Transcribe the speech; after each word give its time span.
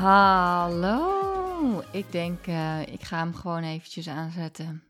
Hallo, 0.00 1.82
ik 1.92 2.12
denk 2.12 2.46
uh, 2.46 2.86
ik 2.86 3.02
ga 3.02 3.18
hem 3.18 3.34
gewoon 3.34 3.62
eventjes 3.62 4.08
aanzetten. 4.08 4.84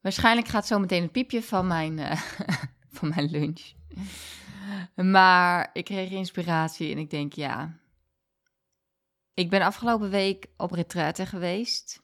Waarschijnlijk 0.00 0.48
gaat 0.48 0.66
zo 0.66 0.78
meteen 0.78 1.02
het 1.02 1.12
piepje 1.12 1.42
van 1.42 1.66
mijn, 1.66 1.98
uh, 1.98 2.12
van 2.96 3.08
mijn 3.08 3.30
lunch. 3.30 3.72
Maar 4.94 5.70
ik 5.72 5.84
kreeg 5.84 6.10
inspiratie 6.10 6.92
en 6.92 6.98
ik 6.98 7.10
denk 7.10 7.32
ja. 7.32 7.78
Ik 9.34 9.50
ben 9.50 9.62
afgelopen 9.62 10.10
week 10.10 10.46
op 10.56 10.70
retraite 10.70 11.26
geweest. 11.26 12.02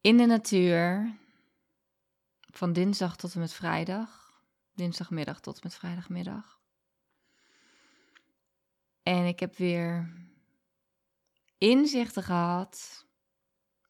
In 0.00 0.16
de 0.16 0.26
natuur. 0.26 1.14
Van 2.40 2.72
dinsdag 2.72 3.16
tot 3.16 3.34
en 3.34 3.40
met 3.40 3.52
vrijdag. 3.52 4.40
Dinsdagmiddag 4.74 5.40
tot 5.40 5.54
en 5.54 5.60
met 5.62 5.74
vrijdagmiddag. 5.74 6.59
En 9.10 9.24
ik 9.24 9.40
heb 9.40 9.56
weer 9.56 10.12
inzichten 11.58 12.22
gehad, 12.22 13.06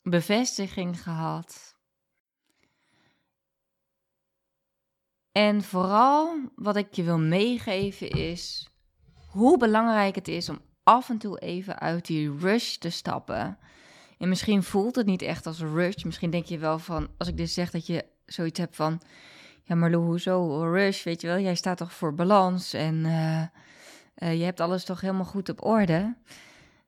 bevestiging 0.03 1.03
gehad. 1.03 1.77
En 5.33 5.62
vooral 5.62 6.50
wat 6.55 6.77
ik 6.77 6.95
je 6.95 7.03
wil 7.03 7.19
meegeven 7.19 8.11
is 8.11 8.70
hoe 9.28 9.58
belangrijk 9.58 10.14
het 10.14 10.28
is 10.28 10.48
om 10.48 10.61
af 10.83 11.08
en 11.08 11.19
toe 11.19 11.39
even 11.39 11.78
uit 11.78 12.06
die 12.06 12.39
rush 12.39 12.77
te 12.77 12.91
stappen. 12.91 13.58
En 14.19 14.28
misschien 14.28 14.62
voelt 14.62 14.97
het 14.97 15.06
niet 15.06 15.23
echt 15.23 15.47
als 15.47 15.61
rush. 15.61 16.02
Misschien 16.02 16.30
denk 16.30 16.45
je 16.45 16.58
wel 16.58 16.78
van, 16.78 17.11
als 17.19 17.28
ik 17.28 17.36
dit 17.36 17.50
zeg, 17.50 17.70
dat 17.70 17.86
je 17.86 18.05
zoiets 18.25 18.58
hebt 18.58 18.77
van... 18.77 19.00
Ja, 19.62 19.75
maar 19.75 19.92
hoezo 19.92 20.62
rush? 20.62 21.05
Weet 21.05 21.20
je 21.20 21.27
wel, 21.27 21.39
jij 21.39 21.55
staat 21.55 21.78
toch 21.78 21.92
voor 21.92 22.14
balans 22.14 22.73
en... 22.73 23.05
Uh, 23.05 23.42
uh, 24.21 24.39
je 24.39 24.45
hebt 24.45 24.61
alles 24.61 24.85
toch 24.85 25.01
helemaal 25.01 25.25
goed 25.25 25.49
op 25.49 25.65
orde. 25.65 26.17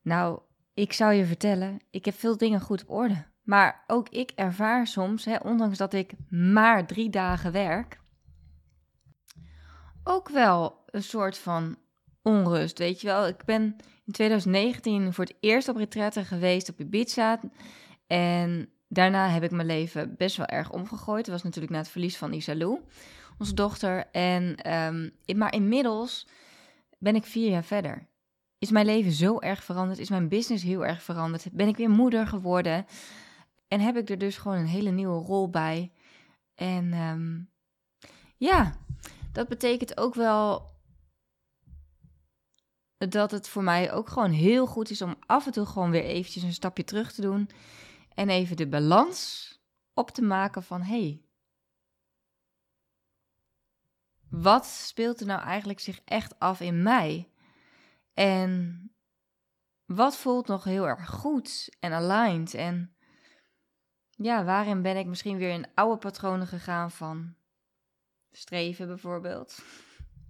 Nou, 0.01 0.39
ik 0.73 0.93
zou 0.93 1.13
je 1.13 1.25
vertellen, 1.25 1.79
ik 1.91 2.05
heb 2.05 2.15
veel 2.19 2.37
dingen 2.37 2.61
goed 2.61 2.81
op 2.81 2.89
orde. 2.89 3.25
Maar 3.43 3.83
ook 3.87 4.09
ik 4.09 4.31
ervaar 4.35 4.87
soms, 4.87 5.25
hè, 5.25 5.37
ondanks 5.37 5.77
dat 5.77 5.93
ik 5.93 6.13
maar 6.29 6.87
drie 6.87 7.09
dagen 7.09 7.51
werk, 7.51 7.99
ook 10.03 10.29
wel 10.29 10.83
een 10.85 11.03
soort 11.03 11.37
van 11.37 11.77
onrust. 12.21 12.77
Weet 12.77 13.01
je 13.01 13.07
wel, 13.07 13.27
ik 13.27 13.45
ben 13.45 13.75
in 14.05 14.13
2019 14.13 15.13
voor 15.13 15.23
het 15.23 15.35
eerst 15.39 15.67
op 15.67 15.75
retraite 15.75 16.25
geweest 16.25 16.69
op 16.69 16.79
Ibiza. 16.79 17.39
En 18.07 18.69
daarna 18.87 19.29
heb 19.29 19.43
ik 19.43 19.51
mijn 19.51 19.67
leven 19.67 20.15
best 20.17 20.37
wel 20.37 20.45
erg 20.45 20.71
omgegooid. 20.71 21.25
Het 21.25 21.35
was 21.35 21.43
natuurlijk 21.43 21.73
na 21.73 21.79
het 21.79 21.89
verlies 21.89 22.17
van 22.17 22.33
Isalou, 22.33 22.79
onze 23.37 23.53
dochter. 23.53 24.05
En, 24.11 24.73
um, 24.73 25.37
maar 25.37 25.53
inmiddels 25.53 26.27
ben 27.03 27.15
ik 27.15 27.25
vier 27.25 27.49
jaar 27.49 27.63
verder. 27.63 28.09
Is 28.57 28.71
mijn 28.71 28.85
leven 28.85 29.11
zo 29.11 29.39
erg 29.39 29.63
veranderd? 29.63 29.99
Is 29.99 30.09
mijn 30.09 30.29
business 30.29 30.63
heel 30.63 30.85
erg 30.85 31.03
veranderd? 31.03 31.51
Ben 31.51 31.67
ik 31.67 31.77
weer 31.77 31.89
moeder 31.89 32.27
geworden? 32.27 32.85
En 33.67 33.79
heb 33.79 33.97
ik 33.97 34.09
er 34.09 34.17
dus 34.17 34.37
gewoon 34.37 34.57
een 34.57 34.65
hele 34.65 34.91
nieuwe 34.91 35.25
rol 35.25 35.49
bij? 35.49 35.91
En 36.55 36.93
um, 36.93 37.49
ja, 38.37 38.77
dat 39.31 39.47
betekent 39.47 39.97
ook 39.97 40.15
wel 40.15 40.71
dat 42.97 43.31
het 43.31 43.47
voor 43.47 43.63
mij 43.63 43.91
ook 43.91 44.09
gewoon 44.09 44.31
heel 44.31 44.65
goed 44.65 44.89
is 44.89 45.01
om 45.01 45.15
af 45.25 45.45
en 45.45 45.51
toe 45.51 45.65
gewoon 45.65 45.91
weer 45.91 46.03
eventjes 46.03 46.43
een 46.43 46.53
stapje 46.53 46.83
terug 46.83 47.11
te 47.11 47.21
doen 47.21 47.49
en 48.13 48.29
even 48.29 48.57
de 48.57 48.67
balans 48.67 49.51
op 49.93 50.11
te 50.11 50.21
maken 50.21 50.63
van 50.63 50.81
hey, 50.81 51.21
wat 54.41 54.65
speelt 54.65 55.19
er 55.19 55.25
nou 55.25 55.41
eigenlijk 55.41 55.79
zich 55.79 55.99
echt 56.05 56.39
af 56.39 56.59
in 56.59 56.83
mij? 56.83 57.29
En 58.13 58.81
wat 59.85 60.17
voelt 60.17 60.47
nog 60.47 60.63
heel 60.63 60.87
erg 60.87 61.09
goed 61.09 61.75
en 61.79 61.91
aligned? 61.91 62.53
En 62.53 62.95
ja, 64.09 64.43
waarin 64.43 64.81
ben 64.81 64.97
ik 64.97 65.05
misschien 65.05 65.37
weer 65.37 65.49
in 65.49 65.67
oude 65.73 65.97
patronen 65.97 66.47
gegaan 66.47 66.91
van 66.91 67.35
streven 68.31 68.87
bijvoorbeeld? 68.87 69.57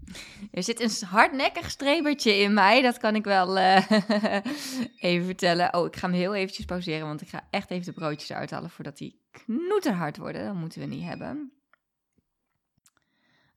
Er 0.52 0.63
zit 0.63 0.80
een 0.80 1.08
hardnekkig 1.08 1.69
strebertje 1.69 2.38
in 2.38 2.53
mij, 2.53 2.81
dat 2.81 2.97
kan 2.97 3.16
ik 3.16 3.24
wel 3.24 3.58
uh, 3.58 3.90
even 5.09 5.25
vertellen. 5.25 5.74
Oh, 5.74 5.86
ik 5.86 5.96
ga 5.96 6.08
hem 6.08 6.16
heel 6.16 6.36
eventjes 6.36 6.66
pauzeren, 6.66 7.08
want 7.08 7.22
ik 7.22 7.30
ga 7.30 7.47
echt 7.50 7.72
even 7.72 7.86
de 7.86 8.00
broodjes 8.00 8.31
uithalen 8.31 8.69
voordat 8.69 8.97
die 8.97 9.22
knoeterhard 9.31 10.18
worden. 10.18 10.46
Dat 10.46 10.56
moeten 10.56 10.80
we 10.80 10.86
niet 10.86 11.03
hebben. 11.03 11.62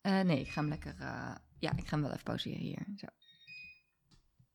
Uh, 0.06 0.21
nee, 0.21 0.41
ik 0.41 0.49
ga 0.49 0.61
hem 0.61 0.69
lekker. 0.69 0.94
Uh, 1.00 1.34
ja, 1.59 1.72
ik 1.77 1.87
ga 1.87 1.91
hem 1.91 2.03
wel 2.03 2.11
even 2.11 2.22
pauzeren 2.22 2.61
hier. 2.61 2.87
Zo. 2.97 3.06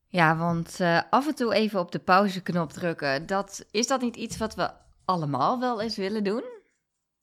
Ja, 0.06 0.36
want 0.36 0.80
uh, 0.80 1.00
af 1.10 1.26
en 1.26 1.34
toe 1.34 1.54
even 1.54 1.80
op 1.80 1.92
de 1.92 1.98
pauzeknop 1.98 2.72
drukken. 2.72 3.26
Dat, 3.26 3.66
is 3.70 3.86
dat 3.86 4.00
niet 4.00 4.16
iets 4.16 4.36
wat 4.36 4.54
we 4.54 4.70
allemaal 5.04 5.60
wel 5.60 5.80
eens 5.80 5.96
willen 5.96 6.24
doen? 6.24 6.44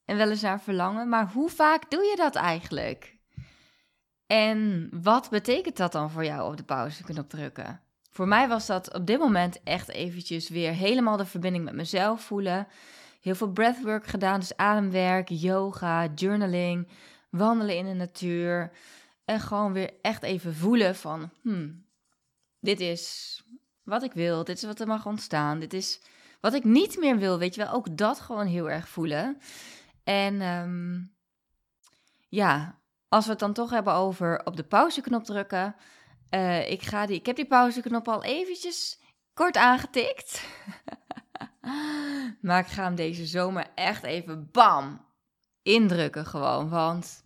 En 0.06 0.17
wel 0.17 0.29
eens 0.29 0.41
naar 0.41 0.62
verlangen. 0.62 1.09
Maar 1.09 1.31
hoe 1.31 1.50
vaak 1.50 1.90
doe 1.91 2.03
je 2.03 2.16
dat 2.16 2.35
eigenlijk? 2.35 3.17
En 4.28 4.90
wat 5.01 5.29
betekent 5.29 5.78
dat 5.78 5.91
dan 5.91 6.11
voor 6.11 6.25
jou 6.25 6.51
op 6.51 6.57
de 6.57 6.63
pauzeknop 6.63 7.29
drukken? 7.29 7.81
Voor 8.09 8.28
mij 8.28 8.47
was 8.47 8.66
dat 8.66 8.94
op 8.94 9.06
dit 9.06 9.19
moment 9.19 9.63
echt 9.63 9.90
eventjes 9.90 10.50
weer 10.50 10.72
helemaal 10.72 11.17
de 11.17 11.25
verbinding 11.25 11.63
met 11.63 11.73
mezelf 11.73 12.22
voelen. 12.22 12.67
Heel 13.22 13.35
veel 13.35 13.51
breathwork 13.51 14.07
gedaan, 14.07 14.40
dus 14.40 14.57
ademwerk, 14.57 15.29
yoga, 15.29 16.07
journaling 16.16 16.88
wandelen 17.29 17.75
in 17.78 17.85
de 17.85 17.94
natuur. 17.94 18.72
En 19.25 19.40
gewoon 19.40 19.73
weer 19.73 19.94
echt 20.01 20.23
even 20.23 20.56
voelen 20.56 20.95
van, 20.95 21.29
hmm, 21.41 21.85
dit 22.59 22.79
is 22.79 23.35
wat 23.84 24.03
ik 24.03 24.13
wil, 24.13 24.44
dit 24.44 24.57
is 24.57 24.63
wat 24.63 24.79
er 24.79 24.88
mag 24.88 25.06
ontstaan, 25.06 25.59
dit 25.59 25.73
is 25.73 26.01
wat 26.41 26.53
ik 26.53 26.63
niet 26.63 26.97
meer 26.97 27.17
wil, 27.17 27.40
weet 27.40 27.56
je 27.56 27.63
wel. 27.63 27.73
Ook 27.73 27.97
dat 27.97 28.19
gewoon 28.19 28.45
heel 28.45 28.69
erg 28.69 28.90
voelen. 28.90 29.38
En 30.03 30.41
um, 30.41 31.13
ja, 32.29 32.79
als 33.07 33.25
we 33.25 33.31
het 33.31 33.40
dan 33.40 33.53
toch 33.53 33.69
hebben 33.69 33.94
over 33.94 34.46
op 34.46 34.56
de 34.56 34.63
pauzeknop 34.63 35.23
drukken. 35.23 35.75
Uh, 36.29 36.72
ik, 36.72 36.81
ga 36.81 37.06
die, 37.06 37.16
ik 37.16 37.25
heb 37.25 37.35
die 37.35 37.47
pauzeknop 37.47 38.07
al 38.07 38.23
eventjes 38.23 39.00
kort 39.34 39.57
aangetikt. 39.57 40.44
maar 42.41 42.59
ik 42.59 42.67
ga 42.67 42.84
hem 42.84 42.96
deze 42.96 43.25
zomer 43.25 43.67
echt 43.75 44.03
even 44.03 44.50
bam 44.51 45.06
indrukken 45.74 46.25
gewoon. 46.25 46.69
Want 46.69 47.24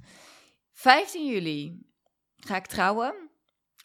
15 0.71 1.27
juli 1.27 1.79
ga 2.35 2.55
ik 2.55 2.65
trouwen. 2.65 3.13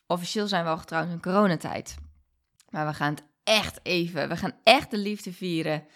Officieel 0.06 0.46
zijn 0.46 0.64
we 0.64 0.70
al 0.70 0.78
getrouwd 0.78 1.08
in 1.08 1.20
coronatijd. 1.20 1.96
Maar 2.68 2.86
we 2.86 2.92
gaan 2.92 3.10
het 3.10 3.24
echt 3.42 3.80
even, 3.82 4.28
we 4.28 4.36
gaan 4.36 4.52
echt 4.62 4.90
de 4.90 4.98
liefde 4.98 5.32
vieren. 5.32 5.86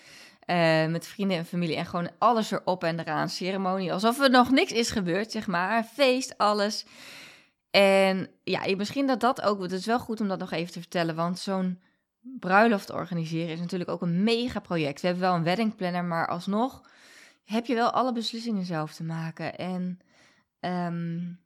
Uh, 0.47 0.87
met 0.87 1.06
vrienden 1.06 1.37
en 1.37 1.47
familie 1.47 1.77
en 1.77 1.87
gewoon 1.87 2.11
alles 2.19 2.51
erop 2.51 2.84
en 2.84 3.01
eraan. 3.01 3.28
Ceremonie, 3.28 3.93
alsof 3.93 4.21
er 4.21 4.31
nog 4.31 4.51
niks 4.51 4.72
is 4.72 4.91
gebeurd, 4.91 5.31
zeg 5.31 5.47
maar. 5.47 5.84
Feest, 5.84 6.39
alles. 6.39 6.87
En 7.71 8.31
ja, 8.45 8.77
misschien 8.77 9.06
dat 9.06 9.21
dat 9.21 9.43
ook... 9.43 9.62
Het 9.62 9.72
is 9.72 9.87
wel 9.87 9.99
goed 9.99 10.21
om 10.21 10.28
dat 10.28 10.39
nog 10.39 10.51
even 10.51 10.72
te 10.72 10.81
vertellen, 10.81 11.15
want 11.15 11.39
zo'n 11.39 11.81
bruiloft 12.21 12.91
organiseren 12.91 13.53
is 13.53 13.60
natuurlijk 13.60 13.91
ook 13.91 14.03
een 14.03 14.22
mega 14.22 14.60
project. 14.60 15.01
We 15.01 15.07
hebben 15.07 15.25
wel 15.25 15.34
een 15.34 15.45
weddingplanner, 15.45 16.04
maar 16.04 16.28
alsnog 16.28 16.83
heb 17.44 17.66
je 17.66 17.74
wel 17.74 17.91
alle 17.91 18.12
beslissingen 18.12 18.65
zelf 18.65 18.94
te 18.94 19.04
maken. 19.04 19.59
En 19.59 19.98
um, 20.60 21.41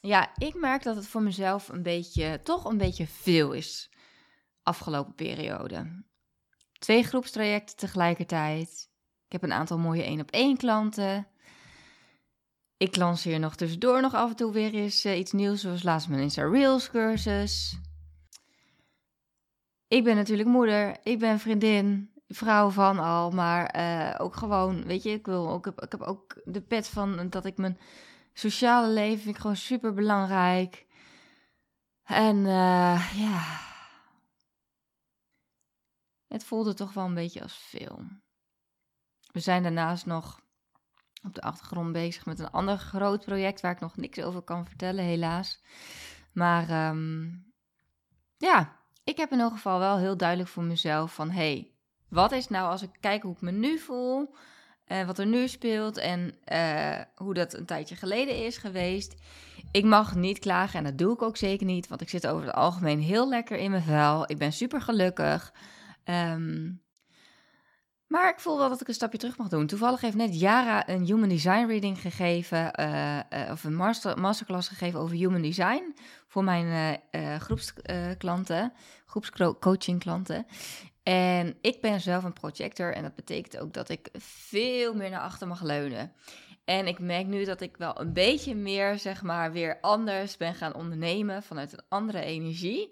ja, 0.00 0.30
ik 0.36 0.54
merk 0.54 0.82
dat 0.82 0.96
het 0.96 1.06
voor 1.06 1.22
mezelf 1.22 1.68
een 1.68 1.82
beetje, 1.82 2.40
toch 2.42 2.64
een 2.64 2.78
beetje 2.78 3.06
veel 3.06 3.52
is 3.52 3.90
afgelopen 4.62 5.14
periode. 5.14 6.04
Twee 6.78 7.02
groepstrajecten 7.02 7.76
tegelijkertijd. 7.76 8.90
Ik 9.26 9.32
heb 9.32 9.42
een 9.42 9.52
aantal 9.52 9.78
mooie 9.78 10.02
één 10.02 10.20
op 10.20 10.30
één 10.30 10.56
klanten. 10.56 11.26
Ik 12.76 12.96
lanceer 12.96 13.38
nog 13.38 13.56
tussendoor 13.56 14.00
nog 14.00 14.14
af 14.14 14.30
en 14.30 14.36
toe 14.36 14.52
weer 14.52 14.74
eens 14.74 15.04
uh, 15.04 15.18
iets 15.18 15.32
nieuws, 15.32 15.60
zoals 15.60 15.82
laatst 15.82 16.08
mijn 16.08 16.22
Insta 16.22 16.42
Reels 16.42 16.90
cursus. 16.90 17.78
Ik 19.88 20.04
ben 20.04 20.16
natuurlijk 20.16 20.48
moeder, 20.48 20.96
ik 21.02 21.18
ben 21.18 21.38
vriendin, 21.38 22.09
vrouw 22.32 22.70
van 22.70 22.98
al, 22.98 23.30
maar 23.30 23.76
uh, 23.76 24.14
ook 24.18 24.36
gewoon, 24.36 24.84
weet 24.84 25.02
je, 25.02 25.10
ik 25.10 25.26
wil 25.26 25.48
ook, 25.50 25.66
ik 25.66 25.92
heb 25.92 26.00
ook 26.00 26.40
de 26.44 26.60
pet 26.60 26.88
van 26.88 27.28
dat 27.28 27.44
ik 27.44 27.56
mijn 27.56 27.78
sociale 28.32 28.88
leven 28.88 29.22
vind 29.22 29.34
ik 29.34 29.40
gewoon 29.40 29.56
super 29.56 29.94
belangrijk. 29.94 30.86
En 32.04 32.36
uh, 32.36 33.12
ja, 33.14 33.60
het 36.28 36.44
voelde 36.44 36.74
toch 36.74 36.92
wel 36.92 37.04
een 37.04 37.14
beetje 37.14 37.42
als 37.42 37.56
veel. 37.56 38.02
We 39.32 39.40
zijn 39.40 39.62
daarnaast 39.62 40.06
nog 40.06 40.40
op 41.22 41.34
de 41.34 41.40
achtergrond 41.40 41.92
bezig 41.92 42.26
met 42.26 42.38
een 42.38 42.50
ander 42.50 42.78
groot 42.78 43.24
project 43.24 43.60
waar 43.60 43.72
ik 43.72 43.80
nog 43.80 43.96
niks 43.96 44.20
over 44.20 44.42
kan 44.42 44.66
vertellen, 44.66 45.04
helaas. 45.04 45.62
Maar 46.32 46.68
ehm, 46.68 47.28
ja, 48.36 48.76
ik 49.04 49.16
heb 49.16 49.30
in 49.30 49.36
ieder 49.36 49.52
geval 49.52 49.78
wel 49.78 49.98
heel 49.98 50.16
duidelijk 50.16 50.48
voor 50.48 50.64
mezelf 50.64 51.14
van 51.14 51.30
hey, 51.30 51.69
wat 52.10 52.32
is 52.32 52.48
nou 52.48 52.70
als 52.70 52.82
ik 52.82 52.90
kijk 53.00 53.22
hoe 53.22 53.34
ik 53.34 53.40
me 53.40 53.50
nu 53.50 53.78
voel, 53.78 54.34
en 54.90 55.06
wat 55.06 55.18
er 55.18 55.26
nu 55.26 55.48
speelt 55.48 55.96
en 55.96 56.34
eh, 56.44 56.98
hoe 57.16 57.34
dat 57.34 57.54
een 57.54 57.66
tijdje 57.66 57.96
geleden 57.96 58.44
is 58.44 58.56
geweest. 58.56 59.14
Ik 59.72 59.84
mag 59.84 60.14
niet 60.14 60.38
klagen 60.38 60.78
en 60.78 60.84
dat 60.84 60.98
doe 60.98 61.12
ik 61.12 61.22
ook 61.22 61.36
zeker 61.36 61.66
niet, 61.66 61.88
want 61.88 62.00
ik 62.00 62.08
zit 62.08 62.26
over 62.26 62.46
het 62.46 62.54
algemeen 62.54 63.00
heel 63.00 63.28
lekker 63.28 63.58
in 63.58 63.70
mijn 63.70 63.82
vel. 63.82 64.30
Ik 64.30 64.38
ben 64.38 64.52
super 64.52 64.80
gelukkig. 64.80 65.52
Ehm, 66.04 66.72
maar 68.06 68.30
ik 68.30 68.40
voel 68.40 68.58
wel 68.58 68.68
dat 68.68 68.80
ik 68.80 68.88
een 68.88 68.94
stapje 68.94 69.18
terug 69.18 69.36
mag 69.36 69.48
doen. 69.48 69.66
Toevallig 69.66 70.00
heeft 70.00 70.16
net 70.16 70.40
Yara 70.40 70.88
een 70.88 71.04
Human 71.04 71.28
Design 71.28 71.66
reading 71.66 72.00
gegeven, 72.00 72.80
uh, 72.80 73.16
uh, 73.16 73.50
of 73.50 73.64
een 73.64 73.74
master, 73.74 74.20
masterclass 74.20 74.68
gegeven 74.68 75.00
over 75.00 75.16
Human 75.16 75.42
Design 75.42 75.94
voor 76.26 76.44
mijn 76.44 77.00
uh, 77.10 77.36
groepsklanten, 77.36 78.72
groepscoaching-klanten. 79.06 80.46
En 81.10 81.58
ik 81.60 81.80
ben 81.80 82.00
zelf 82.00 82.24
een 82.24 82.32
projector 82.32 82.94
en 82.94 83.02
dat 83.02 83.14
betekent 83.14 83.58
ook 83.58 83.72
dat 83.72 83.88
ik 83.88 84.08
veel 84.18 84.94
meer 84.94 85.10
naar 85.10 85.20
achter 85.20 85.46
mag 85.46 85.62
leunen. 85.62 86.12
En 86.64 86.86
ik 86.86 86.98
merk 86.98 87.26
nu 87.26 87.44
dat 87.44 87.60
ik 87.60 87.76
wel 87.76 88.00
een 88.00 88.12
beetje 88.12 88.54
meer, 88.54 88.98
zeg 88.98 89.22
maar, 89.22 89.52
weer 89.52 89.80
anders 89.80 90.36
ben 90.36 90.54
gaan 90.54 90.74
ondernemen 90.74 91.42
vanuit 91.42 91.72
een 91.72 91.84
andere 91.88 92.20
energie. 92.20 92.88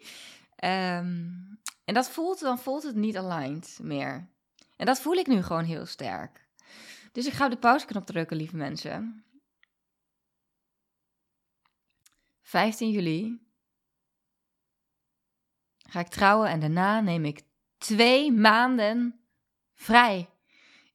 Um, 0.65 1.61
en 1.85 1.94
dat 1.94 2.11
voelt, 2.11 2.41
dan 2.41 2.59
voelt 2.59 2.82
het 2.82 2.94
niet 2.94 3.17
aligned 3.17 3.79
meer. 3.82 4.29
En 4.76 4.87
dat 4.87 5.00
voel 5.00 5.14
ik 5.14 5.26
nu 5.26 5.43
gewoon 5.43 5.64
heel 5.64 5.87
sterk. 5.87 6.47
Dus 7.12 7.26
ik 7.26 7.32
ga 7.32 7.44
op 7.44 7.50
de 7.50 7.59
pauzeknop 7.59 8.06
drukken, 8.06 8.37
lieve 8.37 8.56
mensen. 8.56 9.25
15 12.43 12.91
juli 12.91 13.41
ga 15.88 16.00
ik 16.00 16.09
trouwen 16.09 16.49
en 16.49 16.61
daarna 16.61 17.00
neem 17.00 17.25
ik 17.25 17.47
twee 17.78 18.32
maanden 18.32 19.20
vrij. 19.75 20.28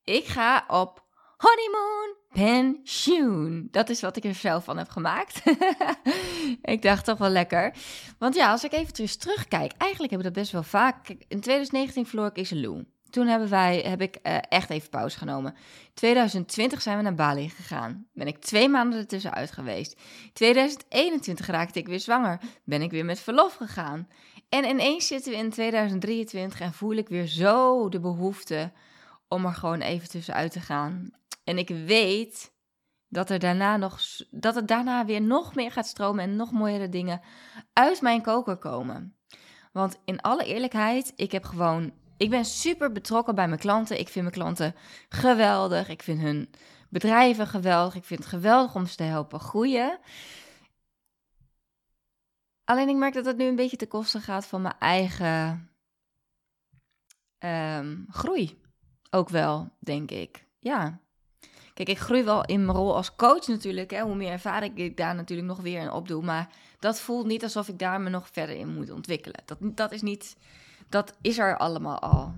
Ik 0.03 0.25
ga 0.25 0.65
op 0.68 1.03
honeymoon 1.38 2.15
pensioen. 2.33 3.68
Dat 3.71 3.89
is 3.89 4.01
wat 4.01 4.18
ik 4.18 4.24
er 4.24 4.35
zelf 4.35 4.63
van 4.63 4.77
heb 4.77 4.89
gemaakt. 4.89 5.41
ik 6.62 6.81
dacht 6.81 7.06
toch 7.06 7.18
wel 7.18 7.30
lekker. 7.30 7.74
Want 8.18 8.35
ja, 8.35 8.51
als 8.51 8.63
ik 8.63 8.71
even 8.71 8.94
terugkijk, 9.19 9.71
eigenlijk 9.77 10.12
heb 10.12 10.19
ik 10.19 10.25
dat 10.25 10.35
best 10.35 10.51
wel 10.51 10.63
vaak. 10.63 11.07
In 11.07 11.39
2019 11.39 12.06
verloor 12.06 12.27
ik 12.27 12.38
Iselou. 12.38 12.83
Toen 13.09 13.27
hebben 13.27 13.50
wij, 13.50 13.80
heb 13.88 14.01
ik 14.01 14.18
uh, 14.24 14.38
echt 14.50 14.69
even 14.69 14.89
pauze 14.89 15.18
genomen. 15.18 15.56
2020 15.94 16.81
zijn 16.81 16.97
we 16.97 17.03
naar 17.03 17.15
Bali 17.15 17.50
gegaan. 17.50 18.07
Ben 18.13 18.27
ik 18.27 18.38
twee 18.38 18.69
maanden 18.69 19.00
ertussenuit 19.00 19.51
geweest. 19.51 20.00
2021 20.33 21.47
raakte 21.47 21.80
ik 21.80 21.88
weer 21.88 22.00
zwanger. 22.00 22.39
Ben 22.63 22.81
ik 22.81 22.91
weer 22.91 23.06
met 23.06 23.19
verlof 23.19 23.56
gegaan. 23.56 24.07
En 24.54 24.66
ineens 24.66 25.08
zitten 25.08 25.32
we 25.32 25.38
in 25.38 25.50
2023 25.50 26.60
en 26.60 26.74
voel 26.74 26.94
ik 26.94 27.10
weer 27.10 27.28
zo 27.28 27.90
de 27.90 28.00
behoefte 28.00 28.72
om 29.28 29.46
er 29.46 29.54
gewoon 29.54 29.82
even 29.82 30.10
tussenuit 30.10 30.52
te 30.52 30.60
gaan. 30.60 31.10
En 31.44 31.58
ik 31.58 31.70
weet 31.70 32.52
dat, 33.08 33.30
er 33.30 33.40
daarna 33.40 33.78
nog, 33.78 34.00
dat 34.30 34.56
het 34.56 34.68
daarna 34.68 35.06
weer 35.06 35.22
nog 35.22 35.56
meer 35.56 35.72
gaat 35.72 35.88
stromen 35.88 36.24
en 36.24 36.36
nog 36.36 36.52
mooiere 36.52 36.90
dingen 36.90 37.22
uit 37.74 38.02
mijn 38.02 38.22
koker 38.22 38.58
komen. 38.58 39.16
Want 39.72 40.00
in 40.06 40.22
alle 40.22 40.46
eerlijkheid, 40.46 41.14
ik 41.16 41.32
heb 41.32 41.44
gewoon. 41.44 41.92
Ik 42.18 42.30
ben 42.30 42.46
super 42.46 42.92
betrokken 42.92 43.36
bij 43.36 43.48
mijn 43.48 43.60
klanten. 43.60 44.00
Ik 44.00 44.10
vind 44.10 44.26
mijn 44.26 44.38
klanten 44.38 44.76
geweldig. 45.10 45.90
Ik 45.90 46.04
vind 46.04 46.22
hun 46.22 46.50
bedrijven 46.90 47.48
geweldig. 47.48 47.96
Ik 47.96 48.06
vind 48.06 48.20
het 48.20 48.30
geweldig 48.30 48.76
om 48.76 48.86
ze 48.86 48.96
te 48.96 49.04
helpen 49.04 49.40
groeien. 49.40 50.00
Alleen 52.65 52.89
ik 52.89 52.95
merk 52.95 53.13
dat 53.13 53.25
het 53.25 53.38
nu 53.38 53.45
een 53.45 53.56
beetje 53.56 53.77
ten 53.77 53.88
koste 53.88 54.19
gaat 54.19 54.45
van 54.45 54.62
mijn 54.62 54.75
eigen 54.80 55.69
ehm, 57.38 57.98
groei. 58.10 58.62
Ook 59.10 59.30
wel, 59.30 59.69
denk 59.80 60.12
ik. 60.12 60.45
Ja. 60.60 61.00
Kijk, 61.74 61.89
ik 61.89 62.00
groei 62.00 62.24
wel 62.24 62.45
in 62.45 62.65
mijn 62.65 62.77
rol 62.77 62.95
als 62.95 63.15
coach 63.15 63.48
natuurlijk. 63.48 63.92
Hè. 63.92 64.01
Hoe 64.01 64.15
meer 64.15 64.31
ervaring 64.31 64.77
ik 64.77 64.98
daar 64.98 65.15
natuurlijk 65.15 65.48
nog 65.48 65.60
weer 65.60 65.81
in 65.81 65.92
opdoe. 65.92 66.24
Maar 66.24 66.50
dat 66.80 67.00
voelt 67.00 67.25
niet 67.25 67.44
alsof 67.44 67.68
ik 67.68 67.80
daar 67.80 68.01
me 68.01 68.10
nog 68.10 68.30
verder 68.31 68.56
in 68.56 68.74
moet 68.74 68.92
ontwikkelen. 68.92 69.42
Dat, 69.45 69.57
dat 69.62 69.92
is 69.92 70.01
niet. 70.01 70.38
Dat 70.89 71.18
is 71.21 71.38
er 71.38 71.57
allemaal 71.57 72.00
al. 72.00 72.36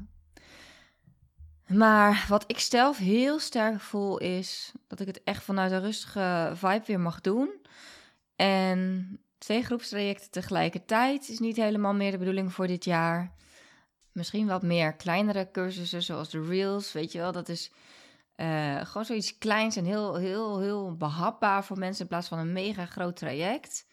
Maar 1.67 2.25
wat 2.29 2.43
ik 2.47 2.59
zelf 2.59 2.97
heel 2.97 3.39
sterk 3.39 3.79
voel 3.79 4.17
is 4.17 4.71
dat 4.87 4.99
ik 4.99 5.07
het 5.07 5.23
echt 5.23 5.43
vanuit 5.43 5.71
een 5.71 5.81
rustige 5.81 6.51
vibe 6.53 6.83
weer 6.85 6.99
mag 6.99 7.21
doen. 7.21 7.49
En 8.35 9.19
twee 9.45 9.63
groepstrajecten 9.63 10.31
tegelijkertijd 10.31 11.29
is 11.29 11.39
niet 11.39 11.55
helemaal 11.55 11.93
meer 11.93 12.11
de 12.11 12.17
bedoeling 12.17 12.53
voor 12.53 12.67
dit 12.67 12.85
jaar. 12.85 13.33
Misschien 14.11 14.47
wat 14.47 14.63
meer 14.63 14.93
kleinere 14.93 15.51
cursussen, 15.51 16.03
zoals 16.03 16.29
de 16.29 16.45
Reels, 16.45 16.91
weet 16.91 17.11
je 17.11 17.17
wel. 17.17 17.31
Dat 17.31 17.49
is 17.49 17.71
uh, 18.35 18.81
gewoon 18.85 19.05
zoiets 19.05 19.37
kleins 19.37 19.75
en 19.75 19.85
heel, 19.85 20.15
heel, 20.15 20.59
heel 20.59 20.95
behapbaar 20.95 21.63
voor 21.63 21.77
mensen 21.77 22.01
in 22.01 22.07
plaats 22.07 22.27
van 22.27 22.39
een 22.39 22.53
mega 22.53 22.85
groot 22.85 23.15
traject. 23.15 23.87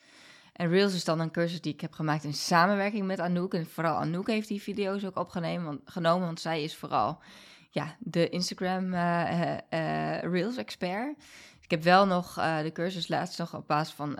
En 0.52 0.68
Reels 0.68 0.94
is 0.94 1.04
dan 1.04 1.20
een 1.20 1.30
cursus 1.30 1.60
die 1.60 1.72
ik 1.72 1.80
heb 1.80 1.92
gemaakt 1.92 2.24
in 2.24 2.34
samenwerking 2.34 3.06
met 3.06 3.20
Anouk. 3.20 3.54
En 3.54 3.66
vooral 3.66 3.96
Anouk 3.96 4.26
heeft 4.26 4.48
die 4.48 4.62
video's 4.62 5.04
ook 5.04 5.18
opgenomen, 5.18 5.64
want, 5.64 5.80
genomen, 5.84 6.26
want 6.26 6.40
zij 6.40 6.62
is 6.62 6.76
vooral 6.76 7.18
ja, 7.70 7.96
de 7.98 8.28
Instagram 8.28 8.92
uh, 8.92 9.58
Reels 10.20 10.56
expert. 10.56 11.16
Ik 11.72 11.78
heb 11.78 11.86
wel 11.86 12.06
nog 12.06 12.34
de 12.34 12.70
cursus 12.72 13.08
laatst 13.08 13.38
nog 13.38 13.54
op 13.54 13.66
basis 13.66 13.94
van 13.94 14.18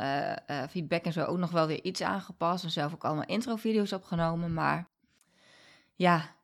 feedback 0.71 1.05
en 1.05 1.13
zo 1.13 1.25
ook 1.25 1.39
nog 1.39 1.51
wel 1.51 1.67
weer 1.67 1.83
iets 1.85 2.03
aangepast. 2.03 2.65
En 2.65 2.71
zelf 2.71 2.95
ook 2.95 3.05
allemaal 3.05 3.27
intro-video's 3.27 3.93
opgenomen. 3.93 4.55
Maar 4.55 4.89
ja, 5.95 6.37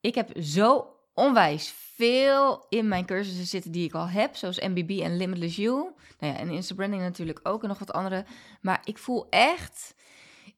ik 0.00 0.14
heb 0.14 0.42
zo 0.42 0.96
onwijs 1.14 1.68
veel 1.94 2.66
in 2.68 2.88
mijn 2.88 3.04
cursussen 3.04 3.46
zitten 3.46 3.72
die 3.72 3.84
ik 3.84 3.94
al 3.94 4.08
heb, 4.08 4.36
zoals 4.36 4.60
MBB 4.60 4.90
en 4.90 5.16
Limitless 5.16 5.56
You. 5.56 5.92
Nou 6.18 6.32
ja, 6.32 6.38
en 6.38 6.50
Instabranding 6.50 7.02
natuurlijk 7.02 7.40
ook 7.42 7.62
en 7.62 7.68
nog 7.68 7.78
wat 7.78 7.92
andere. 7.92 8.24
Maar 8.60 8.80
ik 8.84 8.98
voel 8.98 9.26
echt, 9.30 9.94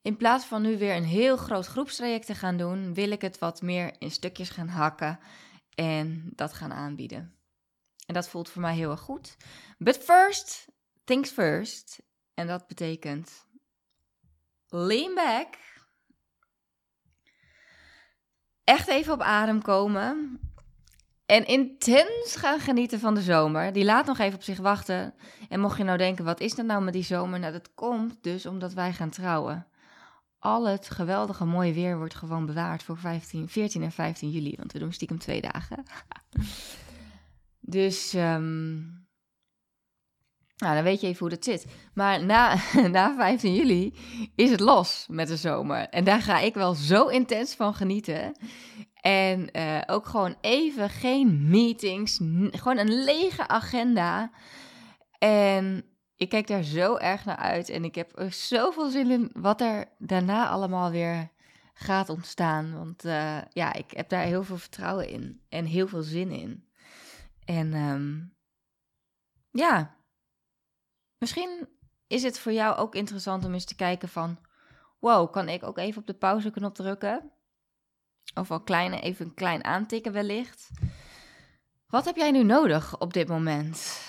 in 0.03 0.17
plaats 0.17 0.45
van 0.45 0.63
nu 0.63 0.79
weer 0.79 0.97
een 0.97 1.05
heel 1.05 1.37
groot 1.37 1.67
groepstraject 1.67 2.27
te 2.27 2.35
gaan 2.35 2.57
doen, 2.57 2.95
wil 2.95 3.11
ik 3.11 3.21
het 3.21 3.39
wat 3.39 3.63
meer 3.63 3.93
in 3.99 4.11
stukjes 4.11 4.51
gaan 4.51 4.69
hakken 4.69 5.19
en 5.75 6.33
dat 6.35 6.53
gaan 6.53 6.73
aanbieden. 6.73 7.35
En 8.11 8.17
dat 8.17 8.29
voelt 8.29 8.49
voor 8.49 8.63
mij 8.63 8.75
heel 8.75 8.91
erg 8.91 9.01
goed. 9.01 9.37
But 9.79 9.99
first, 9.99 10.67
things 11.05 11.31
first. 11.31 12.03
En 12.35 12.47
dat 12.47 12.67
betekent 12.67 13.47
lean 14.69 15.15
back. 15.15 15.49
Echt 18.65 18.89
even 18.89 19.13
op 19.13 19.21
adem 19.21 19.63
komen. 19.63 20.41
En 21.27 21.47
intens 21.47 22.37
gaan 22.37 22.61
genieten 22.61 23.01
van 23.01 23.15
de 23.15 23.23
zomer. 23.23 23.73
Die 23.73 23.85
laat 23.85 24.07
nog 24.07 24.19
even 24.19 24.35
op 24.35 24.43
zich 24.43 24.59
wachten. 24.59 25.15
En 25.49 25.61
mocht 25.61 25.77
je 25.77 25.85
nou 25.85 25.99
denken, 25.99 26.25
wat 26.25 26.41
is 26.41 26.55
dat 26.55 26.67
nou 26.67 26.83
met 26.83 26.93
die 26.93 27.05
zomer? 27.05 27.39
Nou, 27.39 27.53
dat 27.53 27.75
komt 27.75 28.23
dus 28.23 28.47
omdat 28.47 28.73
wij 28.73 28.93
gaan 28.93 29.11
trouwen. 29.11 29.67
Al 30.39 30.69
het 30.69 30.91
geweldige 30.91 31.45
mooie 31.45 31.73
weer 31.73 31.99
wordt 31.99 32.15
gewoon 32.15 32.47
bewaard 32.47 32.83
voor 32.83 32.99
15, 32.99 33.49
14 33.49 33.83
en 33.83 33.93
15 33.93 34.31
juli. 34.31 34.55
Want 34.57 34.73
we 34.73 34.79
doen 34.79 34.93
stiekem 34.93 35.19
twee 35.19 35.41
dagen. 35.41 35.85
dus, 37.71 38.15
um, 38.15 39.09
nou, 40.57 40.75
dan 40.75 40.83
weet 40.83 41.01
je 41.01 41.07
even 41.07 41.19
hoe 41.19 41.29
dat 41.29 41.45
zit. 41.45 41.67
Maar 41.95 42.25
na, 42.25 42.57
na 42.91 43.15
15 43.15 43.55
juli 43.55 43.95
is 44.35 44.51
het 44.51 44.61
los 44.61 45.07
met 45.09 45.29
de 45.29 45.37
zomer. 45.37 45.89
En 45.89 46.05
daar 46.05 46.23
ga 46.23 46.39
ik 46.39 46.55
wel 46.55 46.75
zo 46.75 47.07
intens 47.07 47.55
van 47.55 47.75
genieten. 47.75 48.37
En 49.01 49.49
uh, 49.53 49.81
ook 49.87 50.07
gewoon 50.07 50.37
even 50.41 50.91
geen 50.91 51.49
meetings, 51.49 52.21
gewoon 52.51 52.79
een 52.79 53.05
lege 53.05 53.49
agenda. 53.49 54.31
En 55.19 55.85
ik 56.17 56.29
kijk 56.29 56.47
daar 56.47 56.63
zo 56.63 56.97
erg 56.97 57.25
naar 57.25 57.37
uit 57.37 57.69
en 57.69 57.85
ik 57.85 57.95
heb 57.95 58.19
er 58.19 58.33
zoveel 58.33 58.91
zin 58.91 59.11
in 59.11 59.31
wat 59.33 59.61
er 59.61 59.85
daarna 59.99 60.49
allemaal 60.49 60.91
weer 60.91 61.31
gaat 61.75 62.09
ontstaan. 62.09 62.75
Want 62.75 63.05
uh, 63.05 63.39
ja, 63.51 63.73
ik 63.73 63.91
heb 63.91 64.09
daar 64.09 64.25
heel 64.25 64.45
veel 64.45 64.59
vertrouwen 64.59 65.09
in 65.09 65.41
en 65.49 65.65
heel 65.65 65.89
veel 65.89 66.03
zin 66.03 66.31
in. 66.31 66.65
En 67.51 67.75
um, 67.75 68.37
ja, 69.51 69.97
misschien 71.19 71.69
is 72.07 72.23
het 72.23 72.39
voor 72.39 72.53
jou 72.53 72.77
ook 72.77 72.95
interessant 72.95 73.45
om 73.45 73.53
eens 73.53 73.65
te 73.65 73.75
kijken 73.75 74.09
van... 74.09 74.39
Wow, 74.99 75.33
kan 75.33 75.49
ik 75.49 75.63
ook 75.63 75.79
even 75.79 76.01
op 76.01 76.07
de 76.07 76.15
pauzeknop 76.15 76.75
drukken? 76.75 77.31
Of 78.35 78.51
al 78.51 78.63
kleine, 78.63 79.01
even 79.01 79.27
een 79.27 79.35
klein 79.35 79.65
aantikken 79.65 80.13
wellicht. 80.13 80.71
Wat 81.87 82.05
heb 82.05 82.17
jij 82.17 82.31
nu 82.31 82.43
nodig 82.43 82.99
op 82.99 83.13
dit 83.13 83.29
moment? 83.29 84.09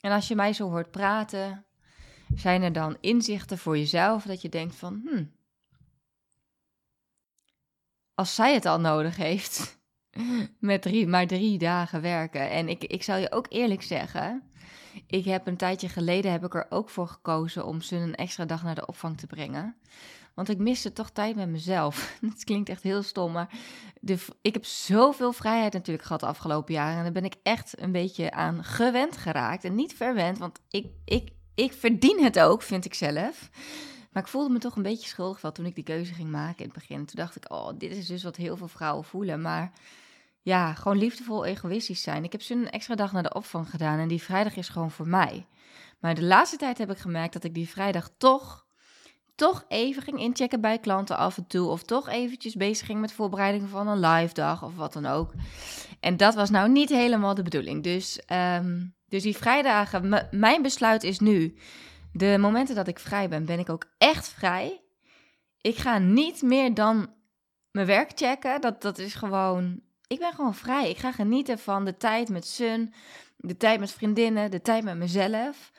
En 0.00 0.12
als 0.12 0.28
je 0.28 0.34
mij 0.34 0.52
zo 0.52 0.68
hoort 0.68 0.90
praten, 0.90 1.66
zijn 2.34 2.62
er 2.62 2.72
dan 2.72 2.96
inzichten 3.00 3.58
voor 3.58 3.78
jezelf 3.78 4.24
dat 4.24 4.42
je 4.42 4.48
denkt 4.48 4.74
van, 4.74 5.00
hmm, 5.04 5.32
als 8.22 8.34
zij 8.34 8.54
het 8.54 8.66
al 8.66 8.80
nodig 8.80 9.16
heeft. 9.16 9.80
Met 10.58 10.82
drie, 10.82 11.06
maar 11.06 11.26
drie 11.26 11.58
dagen 11.58 12.00
werken. 12.00 12.50
En 12.50 12.68
ik, 12.68 12.84
ik 12.84 13.02
zal 13.02 13.16
je 13.16 13.32
ook 13.32 13.46
eerlijk 13.48 13.82
zeggen. 13.82 14.42
Ik 15.06 15.24
heb 15.24 15.46
een 15.46 15.56
tijdje 15.56 15.88
geleden 15.88 16.32
heb 16.32 16.44
ik 16.44 16.54
er 16.54 16.66
ook 16.68 16.90
voor 16.90 17.06
gekozen 17.06 17.66
om 17.66 17.80
ze 17.80 17.96
een 17.96 18.14
extra 18.14 18.44
dag 18.44 18.62
naar 18.62 18.74
de 18.74 18.86
opvang 18.86 19.18
te 19.18 19.26
brengen. 19.26 19.76
Want 20.34 20.48
ik 20.48 20.58
miste 20.58 20.92
toch 20.92 21.10
tijd 21.10 21.36
met 21.36 21.48
mezelf. 21.48 22.16
Het 22.30 22.44
klinkt 22.44 22.68
echt 22.68 22.82
heel 22.82 23.02
stom, 23.02 23.32
maar 23.32 23.48
de, 24.00 24.18
ik 24.42 24.54
heb 24.54 24.64
zoveel 24.64 25.32
vrijheid 25.32 25.72
natuurlijk 25.72 26.06
gehad 26.06 26.20
de 26.20 26.26
afgelopen 26.26 26.74
jaren. 26.74 26.96
En 26.96 27.02
daar 27.02 27.12
ben 27.12 27.24
ik 27.24 27.36
echt 27.42 27.80
een 27.80 27.92
beetje 27.92 28.30
aan 28.30 28.64
gewend 28.64 29.16
geraakt. 29.16 29.64
En 29.64 29.74
niet 29.74 29.94
verwend, 29.94 30.38
want 30.38 30.58
ik, 30.68 30.86
ik, 31.04 31.28
ik 31.54 31.72
verdien 31.72 32.22
het 32.22 32.40
ook, 32.40 32.62
vind 32.62 32.84
ik 32.84 32.94
zelf. 32.94 33.50
Maar 34.12 34.22
ik 34.22 34.28
voelde 34.28 34.52
me 34.52 34.58
toch 34.58 34.76
een 34.76 34.82
beetje 34.82 35.08
schuldig 35.08 35.40
wel 35.40 35.52
toen 35.52 35.66
ik 35.66 35.74
die 35.74 35.84
keuze 35.84 36.14
ging 36.14 36.30
maken 36.30 36.58
in 36.58 36.64
het 36.64 36.74
begin. 36.74 37.06
Toen 37.06 37.16
dacht 37.16 37.36
ik, 37.36 37.52
oh, 37.52 37.68
dit 37.78 37.96
is 37.96 38.06
dus 38.06 38.22
wat 38.22 38.36
heel 38.36 38.56
veel 38.56 38.68
vrouwen 38.68 39.04
voelen. 39.04 39.40
Maar 39.40 39.72
ja, 40.42 40.74
gewoon 40.74 40.98
liefdevol 40.98 41.44
egoïstisch 41.44 42.02
zijn. 42.02 42.24
Ik 42.24 42.32
heb 42.32 42.42
ze 42.42 42.54
een 42.54 42.70
extra 42.70 42.94
dag 42.94 43.12
naar 43.12 43.22
de 43.22 43.34
opvang 43.34 43.70
gedaan 43.70 43.98
en 43.98 44.08
die 44.08 44.22
vrijdag 44.22 44.56
is 44.56 44.68
gewoon 44.68 44.90
voor 44.90 45.08
mij. 45.08 45.46
Maar 46.00 46.14
de 46.14 46.22
laatste 46.22 46.56
tijd 46.56 46.78
heb 46.78 46.90
ik 46.90 46.98
gemerkt 46.98 47.32
dat 47.32 47.44
ik 47.44 47.54
die 47.54 47.68
vrijdag 47.68 48.10
toch, 48.18 48.66
toch 49.34 49.64
even 49.68 50.02
ging 50.02 50.18
inchecken 50.18 50.60
bij 50.60 50.78
klanten 50.78 51.16
af 51.16 51.36
en 51.36 51.46
toe. 51.46 51.68
Of 51.68 51.82
toch 51.82 52.08
eventjes 52.08 52.54
bezig 52.54 52.86
ging 52.86 53.00
met 53.00 53.12
voorbereiding 53.12 53.68
van 53.68 53.88
een 53.88 54.00
live 54.00 54.34
dag 54.34 54.64
of 54.64 54.74
wat 54.76 54.92
dan 54.92 55.06
ook. 55.06 55.32
En 56.00 56.16
dat 56.16 56.34
was 56.34 56.50
nou 56.50 56.68
niet 56.68 56.88
helemaal 56.88 57.34
de 57.34 57.42
bedoeling. 57.42 57.82
Dus, 57.82 58.20
um, 58.32 58.94
dus 59.08 59.22
die 59.22 59.36
vrijdagen, 59.36 60.28
mijn 60.30 60.62
besluit 60.62 61.02
is 61.02 61.18
nu 61.18 61.56
de 62.12 62.36
momenten 62.38 62.74
dat 62.74 62.88
ik 62.88 62.98
vrij 62.98 63.28
ben, 63.28 63.44
ben 63.44 63.58
ik 63.58 63.70
ook 63.70 63.86
echt 63.98 64.28
vrij. 64.28 64.80
Ik 65.60 65.76
ga 65.76 65.98
niet 65.98 66.42
meer 66.42 66.74
dan 66.74 67.14
mijn 67.70 67.86
werk 67.86 68.10
checken. 68.14 68.60
Dat, 68.60 68.82
dat 68.82 68.98
is 68.98 69.14
gewoon. 69.14 69.80
Ik 70.06 70.18
ben 70.18 70.32
gewoon 70.32 70.54
vrij. 70.54 70.90
Ik 70.90 70.98
ga 70.98 71.12
genieten 71.12 71.58
van 71.58 71.84
de 71.84 71.96
tijd 71.96 72.28
met 72.28 72.46
Sun, 72.46 72.94
de 73.36 73.56
tijd 73.56 73.80
met 73.80 73.92
vriendinnen, 73.92 74.50
de 74.50 74.62
tijd 74.62 74.84
met 74.84 74.96
mezelf. 74.96 75.72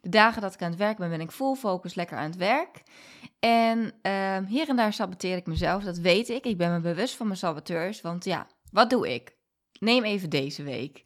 De 0.00 0.08
dagen 0.08 0.42
dat 0.42 0.54
ik 0.54 0.62
aan 0.62 0.70
het 0.70 0.78
werk 0.78 0.96
ben, 0.98 1.10
ben 1.10 1.20
ik 1.20 1.30
full 1.30 1.54
focus 1.54 1.94
lekker 1.94 2.16
aan 2.16 2.30
het 2.30 2.36
werk. 2.36 2.82
En 3.40 3.92
uh, 4.02 4.38
hier 4.46 4.68
en 4.68 4.76
daar 4.76 4.92
saboteer 4.92 5.36
ik 5.36 5.46
mezelf, 5.46 5.82
dat 5.82 5.98
weet 5.98 6.28
ik. 6.28 6.44
Ik 6.44 6.56
ben 6.56 6.72
me 6.72 6.80
bewust 6.80 7.16
van 7.16 7.26
mijn 7.26 7.38
saboteurs, 7.38 8.00
want 8.00 8.24
ja, 8.24 8.46
wat 8.72 8.90
doe 8.90 9.14
ik? 9.14 9.36
Neem 9.78 10.04
even 10.04 10.30
deze 10.30 10.62
week. 10.62 11.04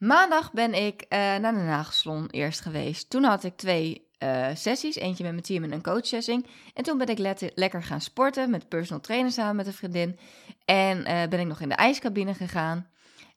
Maandag 0.00 0.52
ben 0.52 0.74
ik 0.74 1.02
uh, 1.02 1.08
naar 1.18 1.52
de 1.52 1.60
nagelsalon 1.60 2.26
eerst 2.26 2.60
geweest. 2.60 3.10
Toen 3.10 3.24
had 3.24 3.44
ik 3.44 3.56
twee 3.56 4.08
uh, 4.18 4.48
sessies, 4.54 4.96
eentje 4.96 5.22
met 5.22 5.32
mijn 5.32 5.44
team 5.44 5.64
en 5.64 5.72
een 5.72 5.82
coachsessie. 5.82 6.46
En 6.74 6.82
toen 6.82 6.98
ben 6.98 7.06
ik 7.06 7.18
lekker 7.54 7.82
gaan 7.82 8.00
sporten 8.00 8.50
met 8.50 8.68
personal 8.68 9.00
trainer 9.00 9.32
samen 9.32 9.56
met 9.56 9.66
een 9.66 9.72
vriendin. 9.72 10.18
En 10.64 10.98
uh, 10.98 11.28
ben 11.28 11.40
ik 11.40 11.46
nog 11.46 11.60
in 11.60 11.68
de 11.68 11.74
ijscabine 11.74 12.34
gegaan. 12.34 12.90